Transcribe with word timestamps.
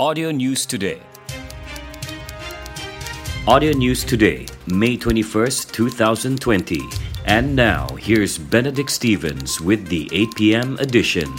Audio 0.00 0.30
News 0.30 0.64
Today. 0.64 1.02
Audio 3.48 3.72
News 3.72 4.04
Today, 4.04 4.46
May 4.68 4.96
21st, 4.96 5.72
2020. 5.72 6.80
And 7.24 7.56
now, 7.56 7.88
here's 7.96 8.38
Benedict 8.38 8.92
Stevens 8.92 9.60
with 9.60 9.88
the 9.88 10.08
8 10.12 10.34
p.m. 10.36 10.78
edition. 10.78 11.34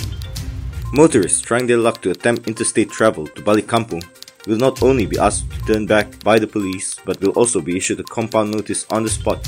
Motorists 0.92 1.40
trying 1.40 1.68
their 1.68 1.78
luck 1.78 2.02
to 2.02 2.12
attempt 2.12 2.50
interstate 2.50 2.90
travel 2.92 3.28
to 3.28 3.42
Balik 3.42 3.68
Kampung 3.72 4.04
will 4.46 4.58
not 4.58 4.84
only 4.84 5.06
be 5.06 5.18
asked 5.18 5.50
to 5.52 5.60
turn 5.74 5.86
back 5.86 6.22
by 6.26 6.38
the 6.38 6.48
police 6.48 7.00
but 7.06 7.22
will 7.22 7.32
also 7.40 7.62
be 7.62 7.78
issued 7.78 8.02
a 8.02 8.04
compound 8.04 8.52
notice 8.52 8.86
on 8.92 9.04
the 9.04 9.10
spot 9.10 9.40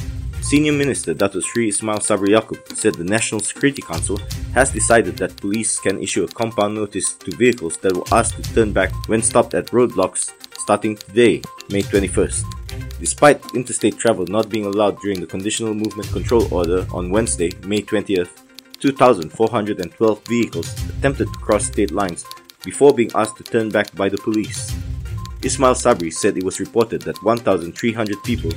Senior 0.41 0.73
Minister 0.73 1.13
Dato 1.13 1.39
Sri 1.39 1.69
Ismail 1.69 1.99
Sabri 1.99 2.29
Yaakob 2.29 2.75
said 2.75 2.95
the 2.95 3.03
National 3.03 3.39
Security 3.39 3.81
Council 3.81 4.17
has 4.53 4.71
decided 4.71 5.15
that 5.17 5.37
police 5.37 5.79
can 5.79 6.01
issue 6.01 6.23
a 6.23 6.27
compound 6.27 6.75
notice 6.75 7.13
to 7.13 7.31
vehicles 7.37 7.77
that 7.77 7.95
were 7.95 8.03
asked 8.11 8.43
to 8.43 8.53
turn 8.53 8.73
back 8.73 8.91
when 9.07 9.21
stopped 9.21 9.53
at 9.53 9.67
roadblocks 9.67 10.33
starting 10.57 10.97
today, 10.97 11.41
May 11.69 11.83
21st. 11.83 12.43
Despite 12.99 13.55
interstate 13.55 13.97
travel 13.97 14.25
not 14.27 14.49
being 14.49 14.65
allowed 14.65 14.99
during 14.99 15.21
the 15.21 15.27
Conditional 15.27 15.73
Movement 15.73 16.09
Control 16.11 16.53
Order 16.53 16.85
on 16.91 17.11
Wednesday, 17.11 17.51
May 17.65 17.81
20th, 17.81 18.41
2,412 18.79 20.21
vehicles 20.27 20.89
attempted 20.89 21.27
to 21.27 21.39
cross 21.39 21.65
state 21.65 21.91
lines 21.91 22.25
before 22.65 22.93
being 22.93 23.11
asked 23.15 23.37
to 23.37 23.43
turn 23.43 23.69
back 23.69 23.93
by 23.95 24.09
the 24.09 24.17
police. 24.17 24.75
Ismail 25.43 25.73
Sabri 25.73 26.11
said 26.11 26.37
it 26.37 26.43
was 26.43 26.59
reported 26.59 27.01
that 27.03 27.23
1,300 27.23 28.23
people 28.23 28.51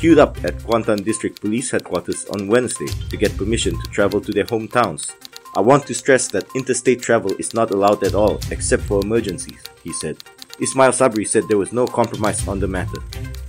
queued 0.00 0.18
up 0.18 0.42
at 0.44 0.56
Kuantan 0.64 1.04
District 1.04 1.38
Police 1.38 1.70
Headquarters 1.72 2.24
on 2.32 2.48
Wednesday 2.48 2.86
to 3.10 3.18
get 3.18 3.36
permission 3.36 3.78
to 3.78 3.90
travel 3.90 4.18
to 4.22 4.32
their 4.32 4.46
hometowns. 4.46 5.12
I 5.54 5.60
want 5.60 5.86
to 5.86 5.94
stress 5.94 6.26
that 6.28 6.48
interstate 6.56 7.02
travel 7.02 7.32
is 7.38 7.52
not 7.52 7.70
allowed 7.70 8.02
at 8.02 8.14
all 8.14 8.40
except 8.50 8.84
for 8.84 9.02
emergencies, 9.04 9.62
he 9.84 9.92
said. 9.92 10.16
Ismail 10.58 10.92
Sabri 10.92 11.28
said 11.28 11.44
there 11.48 11.58
was 11.58 11.74
no 11.74 11.86
compromise 11.86 12.48
on 12.48 12.60
the 12.60 12.66
matter, 12.66 12.96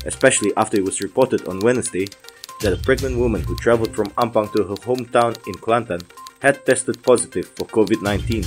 especially 0.06 0.52
after 0.58 0.76
it 0.76 0.84
was 0.84 1.00
reported 1.00 1.48
on 1.48 1.62
Wednesday 1.62 2.08
that 2.60 2.74
a 2.74 2.84
pregnant 2.84 3.18
woman 3.18 3.42
who 3.44 3.56
traveled 3.56 3.96
from 3.96 4.10
Ampang 4.18 4.52
to 4.52 4.64
her 4.64 4.76
hometown 4.76 5.32
in 5.48 5.54
Kelantan 5.54 6.04
had 6.42 6.66
tested 6.66 7.02
positive 7.02 7.48
for 7.48 7.66
COVID 7.68 8.02
19. 8.04 8.44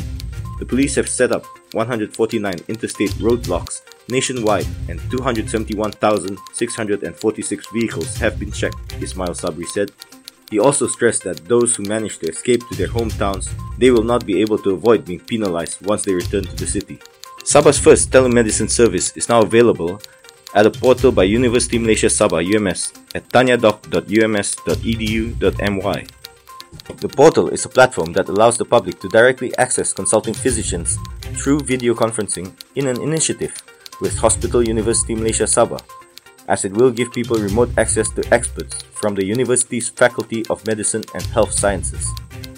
The 0.58 0.66
police 0.66 0.94
have 0.97 1.08
set 1.08 1.32
up 1.32 1.47
149 1.72 2.55
interstate 2.69 3.12
roadblocks 3.12 3.80
Nationwide, 4.08 4.66
and 4.88 5.00
271,646 5.10 7.66
vehicles 7.72 8.16
have 8.16 8.38
been 8.38 8.52
checked, 8.52 8.77
Ismail 9.00 9.34
Sabri 9.34 9.66
said. 9.66 9.91
He 10.50 10.58
also 10.58 10.86
stressed 10.86 11.24
that 11.24 11.48
those 11.48 11.74
who 11.74 11.84
manage 11.84 12.19
to 12.19 12.28
escape 12.28 12.60
to 12.69 12.77
their 12.77 12.88
hometowns, 12.88 13.48
they 13.78 13.91
will 13.91 14.05
not 14.05 14.27
be 14.27 14.41
able 14.41 14.58
to 14.58 14.72
avoid 14.72 15.05
being 15.05 15.20
penalized 15.20 15.84
once 15.86 16.05
they 16.05 16.12
return 16.12 16.44
to 16.44 16.56
the 16.56 16.66
city. 16.66 16.98
Sabah's 17.44 17.78
first 17.78 18.10
telemedicine 18.10 18.70
service 18.70 19.16
is 19.16 19.28
now 19.28 19.42
available 19.42 20.00
at 20.55 20.66
a 20.66 20.70
portal 20.70 21.10
by 21.10 21.25
University 21.25 21.78
Malaysia 21.78 22.06
Sabah 22.06 22.44
UMS 22.44 22.92
at 23.14 23.28
tanyadoc.ums.edu.my. 23.30 26.06
The 27.00 27.08
portal 27.08 27.48
is 27.48 27.64
a 27.64 27.69
platform 27.69 28.12
that 28.12 28.28
allows 28.28 28.58
the 28.58 28.64
public 28.64 29.00
to 29.00 29.08
directly 29.08 29.56
access 29.56 29.92
consulting 29.92 30.34
physicians 30.34 30.98
through 31.34 31.60
video 31.60 31.94
conferencing 31.94 32.52
in 32.75 32.86
an 32.86 33.00
initiative 33.00 33.63
with 34.00 34.19
Hospital 34.19 34.62
University 34.62 35.14
Malaysia 35.14 35.45
Sabah, 35.45 35.83
as 36.48 36.64
it 36.64 36.73
will 36.73 36.91
give 36.91 37.12
people 37.12 37.37
remote 37.37 37.70
access 37.78 38.11
to 38.11 38.23
experts 38.33 38.83
from 38.95 39.14
the 39.14 39.25
university's 39.25 39.89
Faculty 39.89 40.45
of 40.50 40.64
Medicine 40.67 41.05
and 41.14 41.23
Health 41.31 41.53
Sciences. 41.53 42.06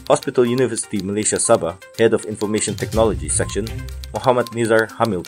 Hospital 0.09 0.47
University 0.47 1.03
Malaysia 1.03 1.37
Sabah, 1.37 1.75
Head 1.99 2.15
of 2.15 2.25
Information 2.27 2.75
Technology 2.75 3.29
Section, 3.29 3.67
Muhammad 4.15 4.47
Nizar 4.55 4.87
Hamil, 5.03 5.27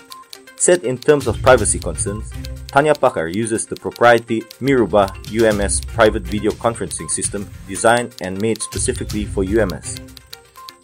said 0.55 0.85
in 0.85 0.99
terms 0.99 1.27
of 1.27 1.43
privacy 1.43 1.79
concerns, 1.79 2.31
Tanya 2.69 2.95
Pakar 2.95 3.35
uses 3.35 3.67
the 3.67 3.75
proprietary 3.75 4.43
Miruba 4.61 5.11
UMS 5.31 5.81
private 5.83 6.23
video 6.23 6.51
conferencing 6.53 7.11
system 7.11 7.49
designed 7.67 8.15
and 8.21 8.41
made 8.41 8.63
specifically 8.63 9.25
for 9.25 9.43
UMS. 9.43 9.99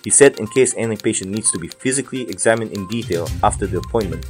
He 0.02 0.10
said 0.10 0.38
in 0.38 0.46
case 0.48 0.74
any 0.76 0.96
patient 0.96 1.30
needs 1.30 1.50
to 1.52 1.58
be 1.58 1.68
physically 1.68 2.22
examined 2.28 2.72
in 2.72 2.88
detail 2.88 3.28
after 3.42 3.66
the 3.66 3.78
appointment, 3.78 4.26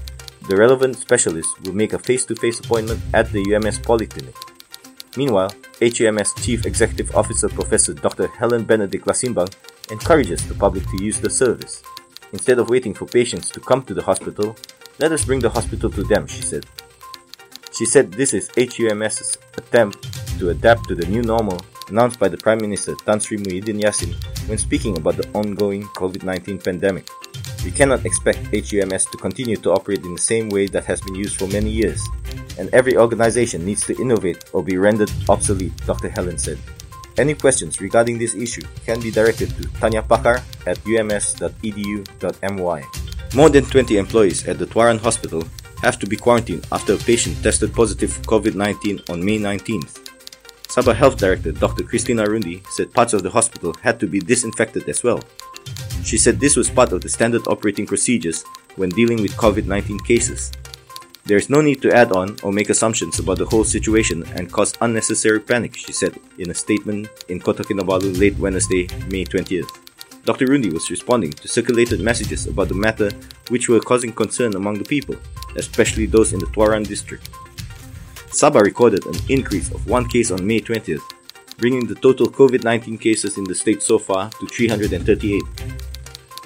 the 0.49 0.57
relevant 0.57 0.97
specialist 0.97 1.49
will 1.63 1.75
make 1.75 1.93
a 1.93 1.99
face-to-face 1.99 2.61
appointment 2.61 3.01
at 3.13 3.31
the 3.33 3.41
UMS 3.55 3.79
Polyclinic. 3.79 4.37
Meanwhile, 5.17 5.53
HUMS 5.81 6.35
Chief 6.35 6.67
Executive 6.67 7.15
Officer 7.15 7.49
Professor 7.49 7.95
Dr. 7.95 8.27
Helen 8.29 8.65
Benedict 8.65 9.07
Lasimbang 9.07 9.53
encourages 9.91 10.47
the 10.49 10.55
public 10.55 10.85
to 10.91 11.03
use 11.03 11.21
the 11.21 11.31
service. 11.31 11.83
Instead 12.33 12.59
of 12.59 12.69
waiting 12.69 12.95
for 12.95 13.07
patients 13.07 13.49
to 13.51 13.61
come 13.61 13.83
to 13.85 13.95
the 13.95 14.03
hospital, 14.03 14.57
let 14.99 15.13
us 15.13 15.25
bring 15.25 15.41
the 15.41 15.51
hospital 15.51 15.91
to 15.91 16.03
them, 16.05 16.27
she 16.27 16.43
said. 16.43 16.67
She 17.77 17.87
said 17.87 18.13
this 18.13 18.35
is 18.35 18.51
HUMS's 18.57 19.39
attempt 19.57 20.39
to 20.39 20.51
adapt 20.51 20.89
to 20.89 20.95
the 20.95 21.07
new 21.07 21.23
normal 21.23 21.61
announced 21.89 22.19
by 22.19 22.29
the 22.29 22.37
Prime 22.37 22.59
Minister 22.59 22.95
Tan 23.05 23.21
Sri 23.21 23.37
Muhyiddin 23.39 23.83
Yassin 23.83 24.15
when 24.49 24.59
speaking 24.59 24.97
about 24.97 25.17
the 25.17 25.29
ongoing 25.33 25.85
COVID-19 25.95 26.65
pandemic. 26.65 27.09
We 27.65 27.71
cannot 27.71 28.05
expect 28.05 28.53
HUMS 28.53 29.07
to 29.07 29.17
continue 29.17 29.57
to 29.57 29.73
operate 29.73 30.05
in 30.05 30.15
the 30.15 30.21
same 30.21 30.51
way 30.51 30.67
that 30.69 30.85
has 30.85 31.01
been 31.01 31.15
used 31.15 31.37
for 31.37 31.49
many 31.49 31.71
years, 31.71 31.99
and 32.59 32.69
every 32.75 32.97
organization 32.97 33.65
needs 33.65 33.87
to 33.87 33.97
innovate 34.01 34.45
or 34.53 34.63
be 34.63 34.77
rendered 34.77 35.11
obsolete, 35.29 35.75
Dr. 35.87 36.11
Helen 36.11 36.37
said. 36.37 36.59
Any 37.17 37.33
questions 37.35 37.81
regarding 37.81 38.19
this 38.19 38.35
issue 38.35 38.67
can 38.85 39.01
be 39.01 39.11
directed 39.11 39.49
to 39.57 39.69
Tanya 39.81 40.03
Pakar 40.03 40.43
at 40.67 40.77
ums.edu.my. 40.85 42.83
More 43.35 43.49
than 43.49 43.65
20 43.65 43.97
employees 43.97 44.47
at 44.47 44.59
the 44.59 44.67
Tuaran 44.67 45.01
Hospital 45.01 45.43
have 45.81 45.99
to 46.01 46.07
be 46.07 46.17
quarantined 46.17 46.67
after 46.71 46.95
a 46.95 46.99
patient 46.99 47.43
tested 47.43 47.73
positive 47.73 48.13
for 48.13 48.23
COVID-19 48.23 49.09
on 49.09 49.25
May 49.25 49.39
19th. 49.39 50.05
Sabah 50.69 50.95
Health 50.95 51.17
Director 51.17 51.53
Dr. 51.53 51.85
Christina 51.85 52.25
Rundi 52.27 52.67
said 52.75 52.93
parts 52.93 53.13
of 53.15 53.23
the 53.23 53.31
hospital 53.31 53.73
had 53.81 54.01
to 54.01 54.07
be 54.07 54.19
disinfected 54.19 54.89
as 54.89 55.05
well. 55.05 55.23
She 56.05 56.19
said 56.19 56.39
this 56.39 56.55
was 56.55 56.69
part 56.69 56.93
of 56.93 57.01
the 57.01 57.09
standard 57.09 57.49
operating 57.49 57.87
procedures 57.87 58.45
when 58.77 58.91
dealing 58.91 59.23
with 59.23 59.37
COVID 59.37 59.67
19 59.67 59.99
cases. 60.01 60.53
There 61.25 61.39
is 61.39 61.49
no 61.49 61.63
need 61.63 61.81
to 61.81 61.91
add 61.91 62.13
on 62.13 62.37
or 62.43 62.53
make 62.53 62.69
assumptions 62.69 63.19
about 63.19 63.39
the 63.39 63.47
whole 63.47 63.65
situation 63.65 64.23
and 64.37 64.53
cause 64.53 64.75
unnecessary 64.83 65.41
panic, 65.41 65.75
she 65.75 65.93
said 65.93 66.21
in 66.37 66.51
a 66.51 66.55
statement 66.55 67.09
in 67.29 67.41
Kota 67.41 67.63
Kinabalu 67.63 68.21
late 68.21 68.37
Wednesday, 68.37 68.87
May 69.09 69.25
20th. 69.25 69.71
Dr. 70.27 70.47
Rundi 70.47 70.71
was 70.71 70.91
responding 70.91 71.31
to 71.33 71.49
circulated 71.49 72.01
messages 72.01 72.47
about 72.47 72.69
the 72.69 72.75
matter 72.75 73.11
which 73.49 73.71
were 73.71 73.81
causing 73.81 74.13
concern 74.13 74.55
among 74.55 74.77
the 74.77 74.85
people, 74.85 75.17
especially 75.57 76.05
those 76.05 76.35
in 76.35 76.41
the 76.41 76.47
Tuaran 76.47 76.87
district. 76.87 77.31
Sabah 78.29 78.61
recorded 78.61 79.07
an 79.07 79.17
increase 79.31 79.71
of 79.71 79.87
one 79.87 80.07
case 80.07 80.31
on 80.31 80.47
May 80.47 80.61
20th, 80.61 81.01
bringing 81.57 81.87
the 81.87 81.95
total 81.95 82.27
COVID 82.27 82.65
19 82.65 82.99
cases 82.99 83.39
in 83.39 83.45
the 83.45 83.55
state 83.55 83.83
so 83.83 83.99
far 83.99 84.29
to 84.29 84.47
338. 84.47 85.41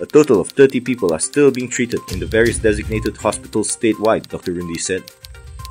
A 0.01 0.07
total 0.07 0.41
of 0.41 0.51
30 0.51 0.81
people 0.81 1.13
are 1.13 1.19
still 1.19 1.51
being 1.51 1.69
treated 1.69 2.01
in 2.13 2.21
the 2.21 2.27
various 2.27 2.59
designated 2.59 3.17
hospitals 3.17 3.77
statewide, 3.77 4.29
Dr. 4.29 4.53
Rundi 4.53 4.79
said. 4.79 5.03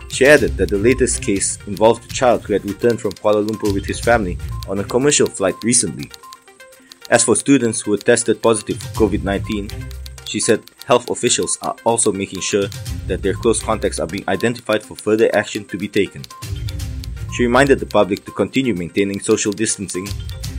She 0.10 0.26
added 0.26 0.58
that 0.58 0.70
the 0.70 0.78
latest 0.78 1.22
case 1.22 1.58
involved 1.66 2.04
a 2.04 2.14
child 2.14 2.44
who 2.44 2.52
had 2.52 2.66
returned 2.66 3.00
from 3.00 3.14
Kuala 3.14 3.48
Lumpur 3.48 3.74
with 3.74 3.86
his 3.86 4.02
family 4.02 4.38
on 4.68 4.80
a 4.80 4.84
commercial 4.84 5.28
flight 5.28 5.56
recently. 5.64 6.12
As 7.10 7.24
for 7.24 7.38
students 7.38 7.80
who 7.80 7.92
were 7.92 7.98
tested 7.98 8.42
positive 8.42 8.82
for 8.84 9.08
COVID 9.08 9.24
19, 9.24 9.70
she 10.26 10.42
said 10.42 10.62
health 10.86 11.10
officials 11.10 11.58
are 11.62 11.78
also 11.86 12.12
making 12.12 12.42
sure 12.42 12.68
that 13.08 13.22
their 13.22 13.34
close 13.34 13.64
contacts 13.64 14.00
are 14.00 14.08
being 14.08 14.28
identified 14.28 14.84
for 14.84 14.96
further 14.96 15.34
action 15.34 15.64
to 15.66 15.78
be 15.78 15.88
taken. 15.88 16.24
She 17.34 17.44
reminded 17.44 17.80
the 17.80 17.86
public 17.86 18.26
to 18.26 18.32
continue 18.32 18.74
maintaining 18.74 19.22
social 19.22 19.54
distancing 19.54 20.08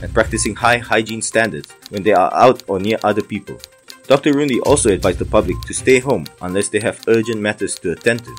and 0.01 0.13
practicing 0.13 0.55
high 0.55 0.77
hygiene 0.77 1.21
standards 1.21 1.71
when 1.89 2.03
they 2.03 2.13
are 2.13 2.33
out 2.33 2.63
or 2.67 2.79
near 2.79 2.97
other 3.03 3.21
people. 3.21 3.59
Dr. 4.07 4.33
Rundi 4.33 4.59
also 4.65 4.89
advised 4.89 5.19
the 5.19 5.25
public 5.25 5.61
to 5.67 5.73
stay 5.73 5.99
home 5.99 6.25
unless 6.41 6.69
they 6.69 6.79
have 6.79 7.03
urgent 7.07 7.39
matters 7.39 7.77
to 7.79 7.91
attend 7.91 8.25
to. 8.25 8.35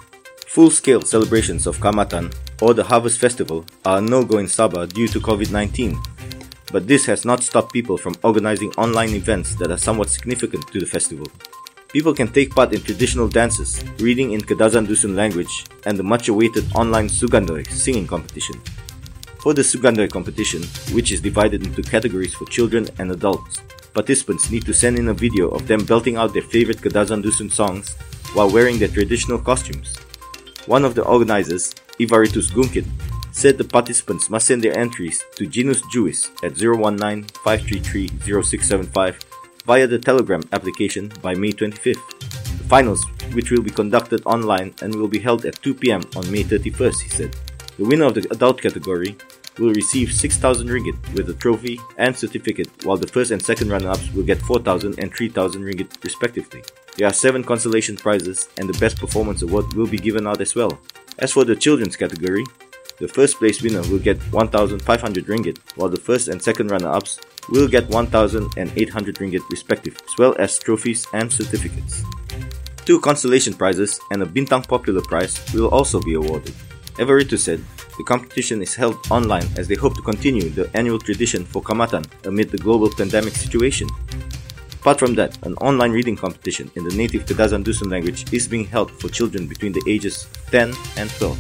Full 0.49 0.71
scale 0.71 1.03
celebrations 1.03 1.67
of 1.67 1.79
Kaamatan 1.79 2.35
or 2.61 2.75
the 2.75 2.83
Harvest 2.83 3.21
Festival 3.21 3.65
are 3.85 4.01
no 4.01 4.25
go 4.25 4.39
in 4.39 4.47
Sabah 4.47 4.93
due 4.93 5.07
to 5.07 5.21
COVID 5.21 5.53
19, 5.53 5.97
but 6.73 6.89
this 6.89 7.07
has 7.07 7.25
not 7.25 7.43
stopped 7.43 7.73
people 7.73 7.97
from 7.97 8.17
organizing 8.25 8.73
online 8.73 9.11
events 9.11 9.55
that 9.57 9.71
are 9.71 9.79
somewhat 9.79 10.11
significant 10.11 10.67
to 10.73 10.81
the 10.81 10.87
festival. 10.87 11.27
People 11.93 12.15
can 12.15 12.29
take 12.33 12.51
part 12.55 12.73
in 12.73 12.81
traditional 12.83 13.29
dances, 13.29 13.83
reading 13.99 14.33
in 14.33 14.41
Kadazan 14.41 14.87
Dusun 14.87 15.17
language, 15.17 15.67
and 15.87 15.99
the 15.99 16.03
much 16.03 16.29
awaited 16.29 16.65
online 16.75 17.09
Sugandoi 17.09 17.67
singing 17.71 18.07
competition. 18.07 18.61
For 19.43 19.55
the 19.55 19.63
Sugandoi 19.63 20.11
competition, 20.11 20.63
which 20.93 21.13
is 21.13 21.21
divided 21.23 21.65
into 21.65 21.83
categories 21.83 22.35
for 22.35 22.45
children 22.45 22.87
and 22.99 23.11
adults, 23.11 23.63
participants 23.95 24.51
need 24.51 24.67
to 24.67 24.75
send 24.75 24.99
in 24.99 25.09
a 25.09 25.15
video 25.15 25.49
of 25.49 25.67
them 25.67 25.87
belting 25.87 26.19
out 26.19 26.35
their 26.35 26.43
favorite 26.43 26.83
Kadazan 26.83 27.23
Dusun 27.25 27.51
songs 27.51 27.97
while 28.35 28.51
wearing 28.51 28.79
their 28.79 28.89
traditional 28.89 29.39
costumes. 29.39 29.97
One 30.67 30.85
of 30.85 30.95
the 30.95 31.05
organizers, 31.05 31.75
Ivaritus 31.99 32.51
Gunkit, 32.53 32.85
said 33.33 33.57
the 33.57 33.65
participants 33.65 34.29
must 34.29 34.47
send 34.47 34.63
their 34.63 34.79
entries 34.79 35.25
to 35.37 35.47
Genus 35.47 35.81
Juis 35.91 36.31
at 36.45 36.53
019-533-0675 36.53 39.25
via 39.65 39.87
the 39.87 39.99
Telegram 39.99 40.43
application 40.53 41.11
by 41.23 41.35
May 41.35 41.53
25th. 41.53 41.97
The 42.59 42.65
finals 42.69 43.03
which 43.33 43.51
will 43.51 43.63
be 43.63 43.71
conducted 43.71 44.21
online 44.27 44.75
and 44.83 44.95
will 44.95 45.09
be 45.09 45.19
held 45.19 45.47
at 45.47 45.63
2 45.63 45.73
pm 45.75 46.03
on 46.15 46.31
May 46.31 46.45
31st, 46.45 47.01
he 47.01 47.09
said. 47.09 47.35
The 47.81 47.87
winner 47.87 48.05
of 48.05 48.13
the 48.13 48.27
adult 48.31 48.61
category 48.61 49.17
will 49.59 49.73
receive 49.73 50.13
6,000 50.13 50.69
ringgit 50.69 51.15
with 51.15 51.31
a 51.31 51.33
trophy 51.33 51.81
and 51.97 52.15
certificate, 52.15 52.69
while 52.85 52.99
the 52.99 53.07
first 53.07 53.31
and 53.31 53.41
second 53.41 53.71
runner 53.71 53.89
ups 53.89 54.13
will 54.13 54.23
get 54.23 54.43
4,000 54.43 54.99
and 54.99 55.11
3,000 55.11 55.63
ringgit 55.63 56.05
respectively. 56.05 56.63
There 56.99 57.09
are 57.09 57.13
7 57.15 57.43
consolation 57.43 57.97
prizes, 57.97 58.51
and 58.59 58.69
the 58.69 58.79
Best 58.79 59.01
Performance 59.01 59.41
Award 59.41 59.73
will 59.73 59.87
be 59.87 59.97
given 59.97 60.27
out 60.27 60.43
as 60.43 60.55
well. 60.55 60.79
As 61.21 61.33
for 61.33 61.47
the 61.47 61.57
children's 61.57 61.97
category, 61.97 62.45
the 62.99 63.09
first 63.09 63.39
place 63.39 63.63
winner 63.63 63.81
will 63.89 63.99
get 63.99 64.21
1,500 64.31 65.25
ringgit, 65.25 65.57
while 65.77 65.89
the 65.89 65.99
first 65.99 66.29
and 66.29 66.43
second 66.43 66.71
runner 66.71 66.91
ups 66.91 67.19
will 67.49 67.67
get 67.67 67.89
1,800 67.89 69.15
ringgit 69.15 69.49
respectively, 69.51 70.05
as 70.05 70.19
well 70.19 70.37
as 70.39 70.59
trophies 70.59 71.07
and 71.15 71.33
certificates. 71.33 72.05
Two 72.85 73.01
consolation 73.01 73.55
prizes 73.55 73.99
and 74.11 74.23
a 74.23 74.27
Bintang 74.27 74.69
Popular 74.69 75.01
Prize 75.01 75.41
will 75.55 75.69
also 75.69 75.99
be 75.99 76.13
awarded. 76.13 76.53
Everito 76.97 77.39
said 77.39 77.63
the 77.97 78.05
competition 78.05 78.63
is 78.63 78.75
held 78.75 78.97
online 79.11 79.49
as 79.57 79.69
they 79.69 79.75
hope 79.75 79.95
to 79.95 80.03
continue 80.03 80.49
the 80.51 80.71
annual 80.75 80.99
tradition 80.99 81.45
for 81.45 81.63
Kaamatan 81.63 82.05
amid 82.27 82.51
the 82.51 82.59
global 82.59 82.91
pandemic 82.91 83.35
situation. 83.35 83.89
Apart 84.81 84.99
from 84.99 85.15
that, 85.15 85.37
an 85.45 85.55
online 85.57 85.93
reading 85.93 86.17
competition 86.17 86.71
in 86.77 86.85
the 86.85 86.95
native 86.95 87.27
Kadazan 87.27 87.63
Dusun 87.63 87.91
language 87.91 88.33
is 88.33 88.49
being 88.49 88.65
held 88.65 88.91
for 88.91 89.11
children 89.11 89.47
between 89.47 89.73
the 89.73 89.83
ages 89.87 90.27
10 90.51 90.73
and 90.97 91.11
12. 91.11 91.39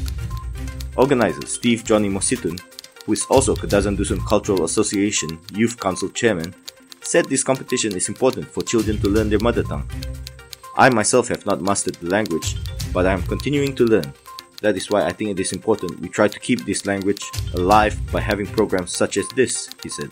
Organizer 0.96 1.46
Steve 1.46 1.82
Johnny 1.82 2.10
Mositun, 2.10 2.60
who 3.06 3.12
is 3.12 3.24
also 3.30 3.56
Kadazan 3.56 3.96
Dusun 3.96 4.20
Cultural 4.26 4.64
Association 4.64 5.38
Youth 5.54 5.80
Council 5.80 6.10
Chairman, 6.10 6.54
said 7.00 7.24
this 7.26 7.42
competition 7.42 7.96
is 7.96 8.08
important 8.08 8.46
for 8.46 8.62
children 8.62 8.98
to 8.98 9.08
learn 9.08 9.30
their 9.30 9.40
mother 9.40 9.62
tongue. 9.62 9.88
I 10.76 10.90
myself 10.90 11.28
have 11.28 11.46
not 11.46 11.62
mastered 11.62 11.94
the 11.96 12.10
language, 12.10 12.56
but 12.92 13.06
I 13.06 13.12
am 13.12 13.22
continuing 13.22 13.74
to 13.76 13.84
learn. 13.84 14.12
That 14.60 14.76
is 14.76 14.90
why 14.90 15.04
I 15.04 15.12
think 15.12 15.30
it 15.30 15.40
is 15.40 15.52
important 15.52 16.00
we 16.00 16.08
try 16.08 16.28
to 16.28 16.38
keep 16.38 16.64
this 16.64 16.84
language 16.84 17.22
alive 17.54 17.98
by 18.12 18.20
having 18.20 18.46
programs 18.46 18.94
such 18.94 19.16
as 19.16 19.26
this, 19.30 19.70
he 19.82 19.88
said. 19.88 20.10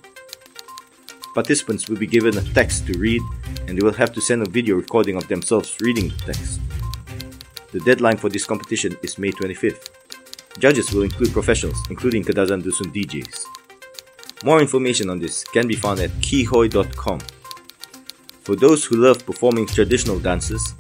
Participants 1.35 1.89
will 1.89 1.99
be 1.99 2.07
given 2.07 2.37
a 2.37 2.43
text 2.55 2.87
to 2.87 2.99
read 2.99 3.23
and 3.67 3.77
they 3.77 3.85
will 3.85 3.93
have 3.93 4.13
to 4.15 4.21
send 4.21 4.43
a 4.43 4.49
video 4.49 4.77
recording 4.77 5.17
of 5.17 5.29
themselves 5.29 5.77
reading 5.81 6.09
the 6.09 6.33
text. 6.33 6.61
The 7.73 7.81
deadline 7.81 8.17
for 8.17 8.31
this 8.31 8.47
competition 8.47 8.97
is 9.03 9.19
May 9.19 9.31
25th. 9.31 9.91
Judges 10.59 10.91
will 10.93 11.03
include 11.03 11.33
professionals, 11.33 11.79
including 11.91 12.25
Kadazan 12.25 12.63
Dusun 12.63 12.93
DJs. 12.95 13.45
More 14.43 14.61
information 14.61 15.11
on 15.11 15.19
this 15.19 15.45
can 15.45 15.69
be 15.69 15.77
found 15.77 16.01
at 16.01 16.11
kihoy.com. 16.23 17.21
For 18.43 18.57
those 18.57 18.85
who 18.85 18.97
love 18.97 19.27
performing 19.27 19.67
traditional 19.67 20.19
dances, 20.19 20.75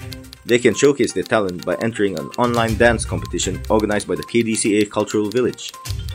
they 0.48 0.58
can 0.58 0.74
showcase 0.74 1.12
their 1.12 1.22
talent 1.22 1.64
by 1.64 1.76
entering 1.76 2.18
an 2.18 2.26
online 2.38 2.74
dance 2.76 3.04
competition 3.04 3.60
organized 3.68 4.08
by 4.08 4.14
the 4.14 4.22
KDCA 4.22 4.90
Cultural 4.90 5.28
Village. 5.28 5.72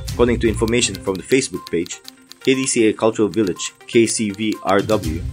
According 0.09 0.39
to 0.39 0.49
information 0.49 0.95
from 0.95 1.15
the 1.15 1.23
Facebook 1.23 1.69
page, 1.69 2.01
KDCA 2.41 2.97
Cultural 2.97 3.29
Village 3.29 3.73
KCVRW, 3.87 5.23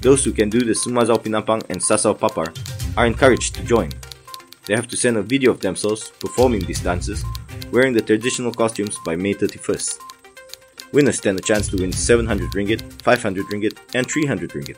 those 0.00 0.24
who 0.24 0.32
can 0.32 0.50
do 0.50 0.60
the 0.60 0.72
Sumazau 0.72 1.22
Penampang 1.22 1.62
and 1.70 1.80
Sazau 1.80 2.18
Papar 2.18 2.52
are 2.96 3.06
encouraged 3.06 3.54
to 3.54 3.62
join. 3.62 3.90
They 4.66 4.74
have 4.74 4.88
to 4.88 4.96
send 4.96 5.16
a 5.16 5.22
video 5.22 5.52
of 5.52 5.60
themselves 5.60 6.10
performing 6.20 6.60
these 6.64 6.80
dances 6.80 7.24
wearing 7.72 7.92
the 7.92 8.02
traditional 8.02 8.52
costumes 8.52 8.96
by 9.04 9.14
May 9.16 9.34
31st. 9.34 9.98
Winners 10.92 11.18
stand 11.18 11.38
a 11.38 11.42
chance 11.42 11.68
to 11.68 11.76
win 11.76 11.92
700 11.92 12.50
ringgit, 12.52 12.80
500 13.02 13.46
ringgit, 13.46 13.78
and 13.94 14.10
300 14.10 14.50
ringgit. 14.50 14.76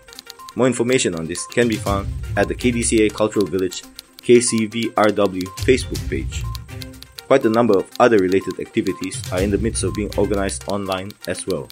More 0.57 0.67
information 0.67 1.15
on 1.15 1.27
this 1.27 1.47
can 1.47 1.69
be 1.69 1.77
found 1.77 2.09
at 2.37 2.49
the 2.49 2.55
KDCA 2.55 3.13
Cultural 3.15 3.47
Village 3.47 3.83
KCVRW 4.23 5.45
Facebook 5.65 6.09
page. 6.11 6.45
Quite 7.27 7.45
a 7.45 7.51
number 7.51 7.79
of 7.79 7.91
other 8.01 8.19
related 8.19 8.59
activities 8.59 9.23
are 9.33 9.41
in 9.41 9.51
the 9.51 9.59
midst 9.59 9.85
of 9.85 9.95
being 9.95 10.11
organized 10.17 10.65
online 10.67 11.13
as 11.29 11.47
well. 11.47 11.69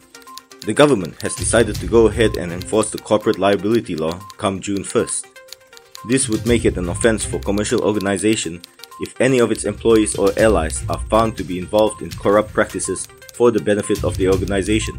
The 0.61 0.73
government 0.73 1.21
has 1.23 1.35
decided 1.35 1.77
to 1.77 1.87
go 1.87 2.07
ahead 2.07 2.37
and 2.37 2.53
enforce 2.53 2.91
the 2.91 2.99
corporate 2.99 3.39
liability 3.39 3.97
law 3.97 4.13
come 4.37 4.61
June 4.61 4.85
1st. 4.85 5.27
This 6.09 6.29
would 6.29 6.47
make 6.47 6.65
it 6.65 6.77
an 6.77 6.89
offense 6.89 7.25
for 7.25 7.41
commercial 7.41 7.83
organization 7.83 8.63
if 9.01 9.21
any 9.21 9.41
of 9.41 9.51
its 9.51 9.65
employees 9.65 10.17
or 10.17 10.31
allies 10.39 10.85
are 10.89 11.01
found 11.11 11.37
to 11.37 11.45
be 11.45 11.59
involved 11.59 12.03
in 12.03 12.11
corrupt 12.11 12.53
practices 12.53 13.09
for 13.35 13.51
the 13.51 13.61
benefit 13.61 14.05
of 14.05 14.17
the 14.17 14.29
organization. 14.29 14.99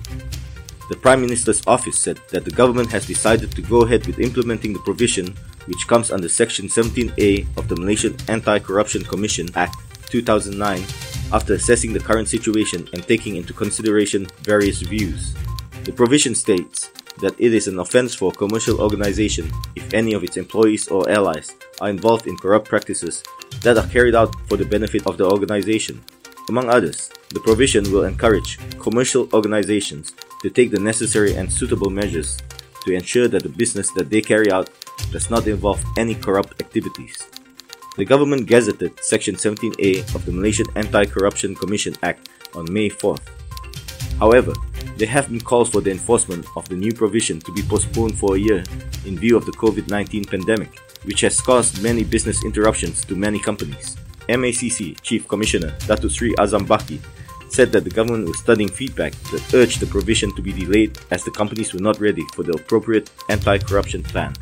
The 0.90 0.98
Prime 0.98 1.22
Minister's 1.22 1.62
office 1.68 2.00
said 2.00 2.20
that 2.30 2.46
the 2.46 2.52
government 2.52 2.92
has 2.92 3.06
decided 3.06 3.52
to 3.52 3.62
go 3.62 3.82
ahead 3.84 4.08
with 4.08 4.20
implementing 4.20 4.74
the 4.74 4.80
provision 4.80 5.36
which 5.68 5.88
comes 5.88 6.10
under 6.10 6.28
Section 6.28 6.66
17A 6.68 7.46
of 7.58 7.68
the 7.68 7.76
Malaysian 7.76 8.18
Anti-Corruption 8.28 9.04
Commission 9.04 9.48
Act 9.54 9.78
2009 10.10 10.84
after 11.32 11.54
assessing 11.54 11.94
the 11.94 12.00
current 12.00 12.28
situation 12.28 12.90
and 12.94 13.04
taking 13.04 13.36
into 13.36 13.54
consideration 13.54 14.26
various 14.42 14.82
views. 14.82 15.36
The 15.84 15.94
provision 15.94 16.34
states 16.34 16.90
that 17.22 17.36
it 17.38 17.54
is 17.54 17.68
an 17.68 17.78
offense 17.78 18.16
for 18.16 18.32
a 18.32 18.36
commercial 18.36 18.82
organization 18.82 19.52
if 19.76 19.94
any 19.94 20.14
of 20.14 20.24
its 20.24 20.38
employees 20.38 20.88
or 20.88 21.08
allies 21.08 21.54
are 21.82 21.92
involved 21.92 22.26
in 22.26 22.36
corrupt 22.36 22.68
practices 22.68 23.24
that 23.62 23.78
are 23.78 23.88
carried 23.88 24.16
out 24.16 24.34
for 24.48 24.58
the 24.58 24.66
benefit 24.66 25.06
of 25.06 25.18
the 25.20 25.30
organization. 25.30 26.04
Among 26.50 26.68
others, 26.68 27.12
the 27.30 27.42
provision 27.42 27.92
will 27.92 28.06
encourage 28.06 28.58
commercial 28.80 29.30
organizations 29.34 30.14
to 30.42 30.50
take 30.50 30.72
the 30.72 30.80
necessary 30.80 31.36
and 31.36 31.52
suitable 31.52 31.90
measures 31.90 32.38
to 32.86 32.94
ensure 32.94 33.28
that 33.28 33.44
the 33.44 33.50
business 33.50 33.92
that 33.92 34.10
they 34.10 34.22
carry 34.22 34.52
out 34.52 34.70
does 35.12 35.30
not 35.30 35.48
involve 35.48 35.84
any 35.98 36.16
corrupt 36.16 36.62
activities. 36.62 37.18
The 37.98 38.06
government 38.06 38.48
gazetted 38.48 38.98
Section 39.02 39.36
17A 39.36 40.16
of 40.16 40.26
the 40.26 40.32
Malaysian 40.32 40.68
Anti-Corruption 40.76 41.56
Commission 41.56 41.96
Act 42.04 42.30
on 42.56 42.72
May 42.72 42.90
4th. 42.90 43.28
However, 44.20 44.54
there 44.98 45.08
have 45.08 45.30
been 45.30 45.40
calls 45.42 45.70
for 45.70 45.82
the 45.82 45.92
enforcement 45.92 46.46
of 46.56 46.68
the 46.70 46.76
new 46.76 46.94
provision 46.94 47.40
to 47.42 47.54
be 47.54 47.62
postponed 47.62 48.18
for 48.18 48.36
a 48.36 48.40
year 48.40 48.64
in 49.06 49.18
view 49.18 49.38
of 49.38 49.46
the 49.46 49.52
COVID 49.54 49.90
19 49.90 50.26
pandemic, 50.26 50.80
which 51.04 51.22
has 51.22 51.40
caused 51.40 51.82
many 51.82 52.04
business 52.04 52.44
interruptions 52.44 53.04
to 53.06 53.16
many 53.16 53.40
companies. 53.40 53.98
MACC 54.28 55.02
Chief 55.02 55.28
Commissioner 55.28 55.72
Datuk 55.88 56.12
Sri 56.12 56.34
Azam 56.36 56.68
Baki 56.68 57.00
said 57.52 57.72
that 57.72 57.84
the 57.84 57.90
government 57.90 58.28
was 58.28 58.40
studying 58.40 58.70
feedback 58.70 59.14
that 59.32 59.54
urged 59.54 59.80
the 59.80 59.86
provision 59.86 60.34
to 60.36 60.42
be 60.42 60.52
delayed 60.52 60.98
as 61.12 61.24
the 61.24 61.32
companies 61.32 61.74
were 61.74 61.80
not 61.80 62.00
ready 62.00 62.24
for 62.34 62.44
the 62.44 62.54
appropriate 62.54 63.10
anti 63.30 63.58
corruption 63.58 64.04
plan. 64.04 64.34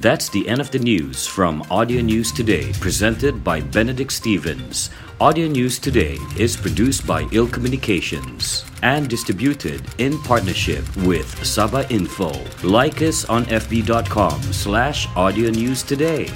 That's 0.00 0.28
the 0.30 0.48
end 0.48 0.60
of 0.60 0.70
the 0.70 0.78
news 0.78 1.26
from 1.26 1.62
Audio 1.70 2.00
News 2.00 2.32
Today, 2.32 2.72
presented 2.80 3.44
by 3.44 3.60
Benedict 3.60 4.12
Stevens. 4.12 4.90
Audio 5.20 5.46
News 5.46 5.78
Today 5.78 6.18
is 6.36 6.56
produced 6.56 7.06
by 7.06 7.28
Ill 7.30 7.46
Communications 7.46 8.64
and 8.82 9.08
distributed 9.08 9.82
in 9.98 10.18
partnership 10.22 10.84
with 10.98 11.28
Saba 11.46 11.86
Info. 11.90 12.32
Like 12.64 13.02
us 13.02 13.24
on 13.26 13.44
fb.com 13.44 14.42
slash 14.42 15.06
audio 15.14 15.50
news 15.50 15.84
today. 15.84 16.28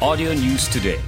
Audio 0.00 0.32
News 0.32 0.66
Today 0.68 1.00